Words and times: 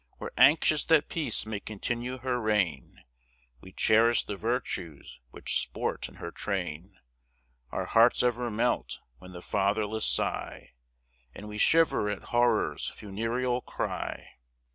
We're 0.17 0.31
anxious 0.35 0.83
that 0.85 1.09
Peace 1.09 1.45
may 1.45 1.59
continue 1.59 2.17
her 2.17 2.41
reign, 2.41 3.03
We 3.59 3.71
cherish 3.71 4.23
the 4.23 4.35
virtues 4.35 5.19
which 5.29 5.61
sport 5.61 6.09
in 6.09 6.15
her 6.15 6.31
train; 6.31 6.97
Our 7.69 7.85
hearts 7.85 8.23
ever 8.23 8.49
melt, 8.49 8.99
when 9.19 9.33
the 9.33 9.43
fatherless 9.43 10.07
sigh, 10.07 10.71
And 11.35 11.47
we 11.47 11.59
shiver 11.59 12.09
at 12.09 12.29
Horrour's 12.33 12.87
funereal 12.89 13.61
cry! 13.61 14.37